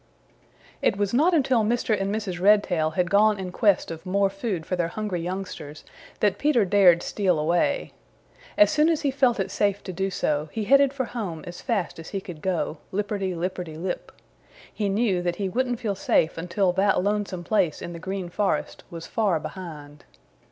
[0.81, 1.95] It was not until Mr.
[2.01, 2.41] and Mrs.
[2.41, 5.83] Redtail had gone in quest of more food for their hungry youngsters
[6.21, 7.93] that Peter dared steal away.
[8.57, 11.61] As soon as he felt it safe to do so, he headed for home as
[11.61, 14.11] fast as he could go, lipperty lipperty lip.
[14.73, 18.83] He knew that he wouldn't feel safe until that lonesome place in the Green Forest
[18.89, 20.03] was far behind.